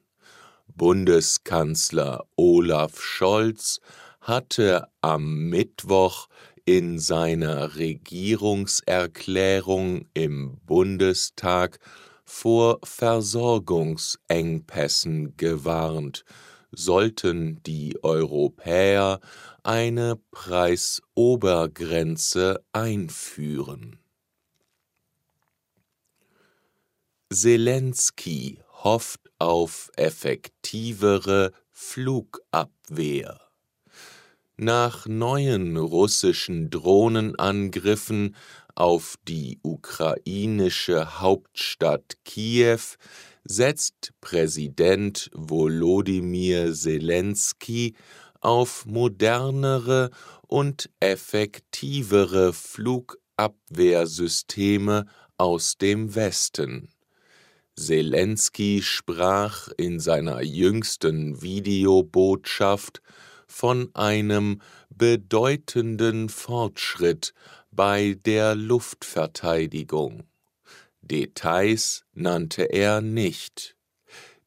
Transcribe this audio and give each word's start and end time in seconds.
Bundeskanzler 0.77 2.25
Olaf 2.37 3.03
Scholz 3.03 3.81
hatte 4.21 4.87
am 5.01 5.49
Mittwoch 5.49 6.29
in 6.65 7.01
seiner 7.01 7.77
Regierungserklärung 7.77 10.07
im 10.15 10.59
Bundestag 10.67 11.79
vor 12.25 12.79
Versorgungsengpässen 12.85 15.37
gewarnt, 15.37 16.25
sollten 16.73 17.63
die 17.65 18.03
Europäer 18.03 19.21
eine 19.63 20.17
Preisobergrenze 20.31 22.65
einführen. 22.73 23.99
Zelensky 27.33 28.59
hofft 28.83 29.21
auf 29.39 29.93
effektivere 29.97 31.53
Flugabwehr. 31.71 33.41
Nach 34.57 35.07
neuen 35.07 35.77
russischen 35.77 36.71
Drohnenangriffen 36.71 38.35
auf 38.75 39.15
die 39.29 39.61
ukrainische 39.63 41.21
Hauptstadt 41.21 42.17
Kiew 42.25 42.81
setzt 43.45 44.13
Präsident 44.21 45.31
Volodymyr 45.35 46.75
Zelensky 46.75 47.95
auf 48.41 48.85
modernere 48.87 50.11
und 50.47 50.91
effektivere 51.01 52.53
Flugabwehrsysteme 52.53 55.07
aus 55.37 55.79
dem 55.79 56.15
Westen. 56.15 56.91
Zelensky 57.77 58.83
sprach 58.83 59.69
in 59.77 60.01
seiner 60.01 60.43
jüngsten 60.43 61.41
Videobotschaft 61.41 63.01
von 63.47 63.89
einem 63.95 64.61
bedeutenden 64.91 66.29
Fortschritt 66.29 67.33
bei 67.71 68.19
der 68.25 68.55
Luftverteidigung. 68.55 70.25
Details 71.03 72.05
nannte 72.13 72.65
er 72.65 73.01
nicht. 73.01 73.77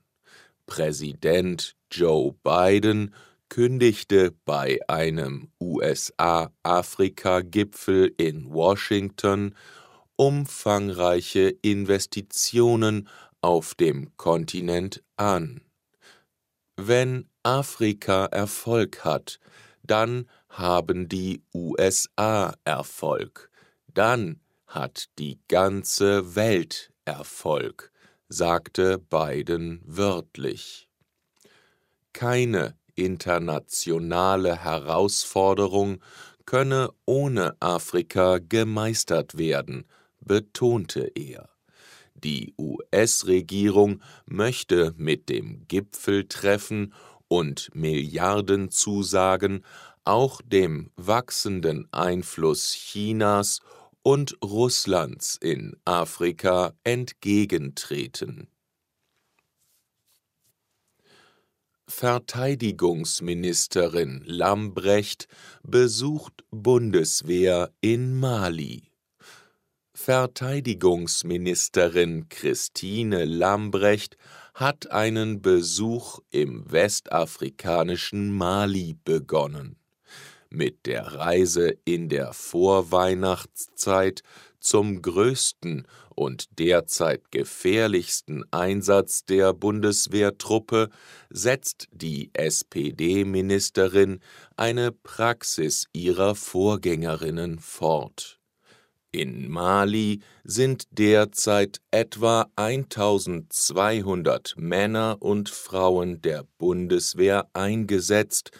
Präsident 0.66 1.76
Joe 1.92 2.34
Biden 2.42 3.14
kündigte 3.50 4.34
bei 4.46 4.80
einem 4.88 5.50
USA-Afrika-Gipfel 5.60 8.14
in 8.16 8.50
Washington 8.50 9.56
umfangreiche 10.16 11.50
Investitionen 11.62 13.10
auf 13.42 13.76
dem 13.76 14.16
Kontinent 14.18 15.04
an. 15.18 15.62
Wenn 16.78 17.30
Afrika 17.44 18.26
Erfolg 18.26 19.04
hat, 19.04 19.40
dann 19.84 20.30
haben 20.50 21.10
die 21.10 21.44
USA 21.54 22.54
Erfolg, 22.66 23.50
dann 23.88 24.40
hat 24.68 25.10
die 25.20 25.40
ganze 25.48 26.36
Welt 26.36 26.92
Erfolg, 27.06 27.92
sagte 28.30 28.98
Biden 28.98 29.82
wörtlich. 29.86 30.88
Keine 32.14 32.78
internationale 32.96 34.64
Herausforderung 34.64 36.02
könne 36.46 36.90
ohne 37.06 37.56
Afrika 37.60 38.40
gemeistert 38.40 39.38
werden, 39.38 39.88
betonte 40.20 41.12
er. 41.16 41.50
Die 42.24 42.54
US-Regierung 42.58 44.02
möchte 44.26 44.94
mit 44.98 45.30
dem 45.30 45.68
Gipfeltreffen 45.68 46.94
und 47.28 47.70
Milliardenzusagen 47.74 49.64
auch 50.04 50.42
dem 50.42 50.90
wachsenden 50.96 51.88
Einfluss 51.92 52.74
Chinas 52.74 53.60
und 54.04 54.36
Russlands 54.44 55.38
in 55.42 55.78
Afrika 55.86 56.74
entgegentreten. 56.84 58.50
Verteidigungsministerin 61.88 64.24
Lambrecht 64.26 65.28
besucht 65.62 66.44
Bundeswehr 66.50 67.72
in 67.82 68.20
Mali. 68.20 68.91
Verteidigungsministerin 69.94 72.30
Christine 72.30 73.26
Lambrecht 73.26 74.16
hat 74.54 74.90
einen 74.90 75.42
Besuch 75.42 76.20
im 76.30 76.72
westafrikanischen 76.72 78.32
Mali 78.32 78.96
begonnen. 79.04 79.76
Mit 80.50 80.86
der 80.86 81.14
Reise 81.14 81.78
in 81.86 82.10
der 82.10 82.34
Vorweihnachtszeit 82.34 84.22
zum 84.60 85.02
größten 85.02 85.88
und 86.16 86.60
derzeit 86.60 87.32
gefährlichsten 87.32 88.44
Einsatz 88.52 89.26
der 89.26 89.54
Bundeswehrtruppe 89.54 90.90
setzt 91.30 91.88
die 91.92 92.30
SPD-Ministerin 92.34 94.20
eine 94.56 94.92
Praxis 94.92 95.88
ihrer 95.94 96.36
Vorgängerinnen 96.36 97.60
fort. 97.60 98.41
In 99.14 99.50
Mali 99.50 100.22
sind 100.46 100.88
derzeit 100.92 101.82
etwa 101.92 102.50
1200 102.56 104.54
Männer 104.58 105.18
und 105.20 105.50
Frauen 105.50 106.22
der 106.22 106.46
Bundeswehr 106.58 107.50
eingesetzt, 107.52 108.52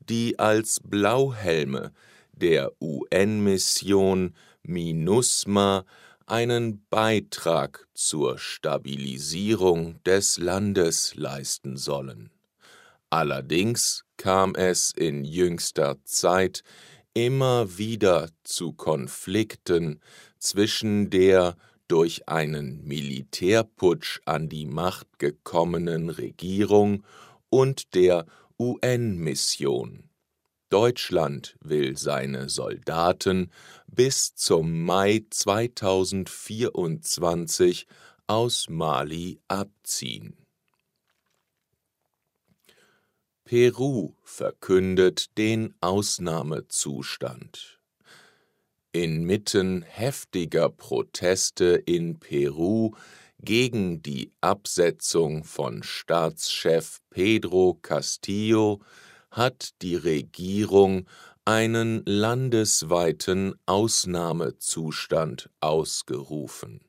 die 0.00 0.36
als 0.36 0.80
Blauhelme 0.82 1.92
der 2.32 2.72
UN-Mission 2.80 4.34
MINUSMA 4.64 5.84
einen 6.26 6.84
Beitrag 6.90 7.86
zur 7.94 8.36
Stabilisierung 8.38 10.02
des 10.02 10.38
Landes 10.38 11.14
leisten 11.14 11.76
sollen. 11.76 12.30
Allerdings 13.10 14.04
kam 14.16 14.56
es 14.56 14.92
in 14.96 15.24
jüngster 15.24 15.98
Zeit 16.04 16.64
immer 17.14 17.78
wieder 17.78 18.28
zu 18.44 18.72
Konflikten 18.72 20.00
zwischen 20.38 21.10
der 21.10 21.56
durch 21.88 22.28
einen 22.28 22.84
Militärputsch 22.84 24.20
an 24.24 24.48
die 24.48 24.66
Macht 24.66 25.18
gekommenen 25.18 26.08
Regierung 26.08 27.04
und 27.48 27.94
der 27.94 28.26
UN-Mission. 28.58 30.04
Deutschland 30.68 31.56
will 31.60 31.96
seine 31.96 32.48
Soldaten 32.48 33.50
bis 33.88 34.36
zum 34.36 34.84
Mai 34.84 35.24
2024 35.28 37.88
aus 38.28 38.68
Mali 38.68 39.40
abziehen. 39.48 40.36
Peru 43.50 44.12
verkündet 44.22 45.36
den 45.36 45.74
Ausnahmezustand. 45.80 47.80
Inmitten 48.92 49.82
heftiger 49.82 50.68
Proteste 50.68 51.82
in 51.84 52.20
Peru 52.20 52.92
gegen 53.40 54.04
die 54.04 54.30
Absetzung 54.40 55.42
von 55.42 55.82
Staatschef 55.82 57.00
Pedro 57.10 57.76
Castillo 57.82 58.78
hat 59.32 59.70
die 59.82 59.96
Regierung 59.96 61.08
einen 61.44 62.04
landesweiten 62.06 63.56
Ausnahmezustand 63.66 65.50
ausgerufen. 65.58 66.82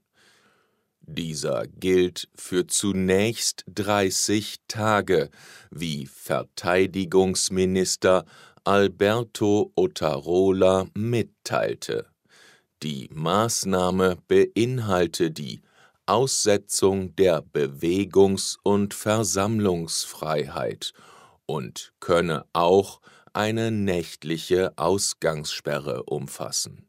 Dieser 1.13 1.67
gilt 1.67 2.29
für 2.35 2.67
zunächst 2.67 3.65
30 3.67 4.59
Tage, 4.69 5.29
wie 5.69 6.05
Verteidigungsminister 6.05 8.23
Alberto 8.63 9.73
Otarola 9.75 10.87
mitteilte. 10.93 12.05
Die 12.81 13.09
Maßnahme 13.11 14.19
beinhalte 14.29 15.31
die 15.31 15.61
Aussetzung 16.05 17.13
der 17.17 17.41
Bewegungs- 17.41 18.57
und 18.63 18.93
Versammlungsfreiheit 18.93 20.93
und 21.45 21.91
könne 21.99 22.45
auch 22.53 23.01
eine 23.33 23.71
nächtliche 23.71 24.71
Ausgangssperre 24.77 26.03
umfassen. 26.03 26.87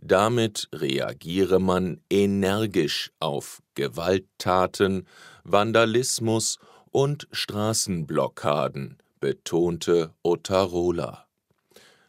Damit 0.00 0.68
reagiere 0.72 1.58
man 1.58 2.00
energisch 2.08 3.10
auf 3.18 3.62
Gewalttaten, 3.74 5.06
Vandalismus 5.44 6.58
und 6.90 7.26
Straßenblockaden, 7.32 8.98
betonte 9.20 10.14
Otarola. 10.22 11.26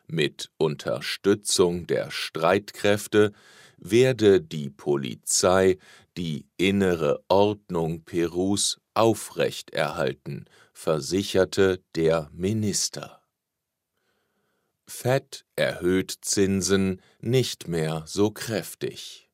Mit 0.08 0.50
Unterstützung 0.58 1.88
der 1.88 2.12
Streitkräfte 2.12 3.34
werde 3.78 4.42
die 4.42 4.70
Polizei 4.70 5.78
die 6.18 6.46
innere 6.58 7.24
Ordnung 7.28 8.04
Perus 8.04 8.80
aufrechterhalten, 8.94 10.46
versicherte 10.74 11.82
der 11.96 12.30
Minister. 12.34 13.19
Fed 14.90 15.46
erhöht 15.56 16.18
Zinsen 16.22 17.02
nicht 17.22 17.68
mehr 17.68 18.04
so 18.08 18.32
kräftig. 18.32 19.30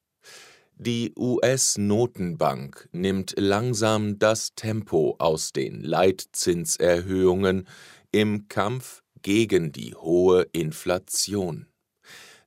Die 0.75 1.13
US-Notenbank 1.17 2.89
nimmt 2.91 3.33
langsam 3.37 4.19
das 4.19 4.53
Tempo 4.55 5.15
aus 5.17 5.53
den 5.53 5.81
Leitzinserhöhungen 5.81 7.67
im 8.11 8.49
Kampf 8.49 9.01
gegen 9.21 9.71
die 9.71 9.95
hohe 9.95 10.45
Inflation. 10.51 11.67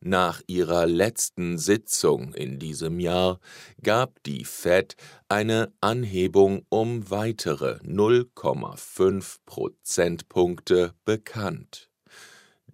Nach 0.00 0.42
ihrer 0.46 0.86
letzten 0.86 1.56
Sitzung 1.58 2.34
in 2.34 2.58
diesem 2.58 3.00
Jahr 3.00 3.40
gab 3.82 4.22
die 4.24 4.44
Fed 4.44 4.94
eine 5.28 5.72
Anhebung 5.80 6.66
um 6.68 7.10
weitere 7.10 7.78
0,5 7.82 9.38
Prozentpunkte 9.46 10.92
bekannt. 11.04 11.87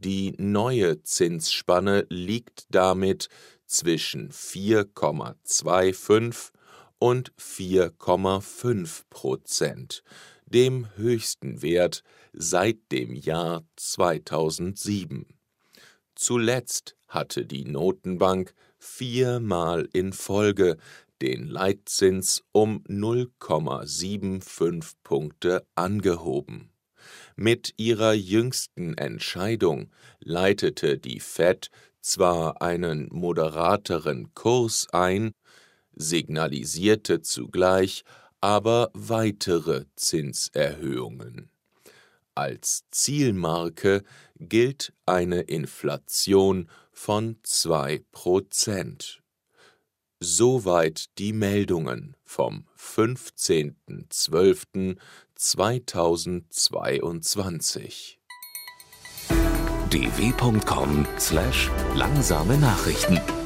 Die 0.05 0.35
neue 0.37 1.03
Zinsspanne 1.03 2.07
liegt 2.11 2.67
damit 2.69 3.31
zwischen 3.65 4.31
4,25 4.31 6.51
und 6.99 7.33
4,5 7.37 9.05
Prozent, 9.09 10.03
dem 10.45 10.95
höchsten 10.97 11.63
Wert 11.63 12.03
seit 12.35 12.93
dem 12.93 13.15
Jahr 13.15 13.65
2007. 13.77 15.25
Zuletzt 16.15 16.97
hatte 17.09 17.47
die 17.47 17.65
Notenbank 17.65 18.53
viermal 18.77 19.89
in 19.95 20.13
Folge 20.13 20.77
den 21.23 21.47
Leitzins 21.47 22.45
um 22.53 22.85
0,75 22.89 24.97
Punkte 25.03 25.67
angehoben. 25.75 26.74
Mit 27.37 27.75
ihrer 27.77 28.13
jüngsten 28.13 28.97
Entscheidung 28.97 29.91
leitete 30.21 30.99
die 30.99 31.21
Fed 31.21 31.71
zwar 32.01 32.63
einen 32.63 33.09
moderateren 33.11 34.33
Kurs 34.35 34.87
ein, 34.93 35.33
signalisierte 35.97 37.23
zugleich 37.23 38.05
aber 38.41 38.91
weitere 38.93 39.87
Zinserhöhungen. 39.97 41.51
Als 42.35 42.85
Zielmarke 42.91 44.03
gilt 44.39 44.93
eine 45.07 45.41
Inflation 45.43 46.69
von 46.93 47.37
2 47.43 48.03
Prozent. 48.13 49.23
Soweit 50.21 51.07
die 51.19 51.33
Meldungen 51.33 52.17
vom 52.23 52.67
15.12.2022. 55.39 58.19
dw.com/langsame 59.91 62.59
Nachrichten 62.59 63.44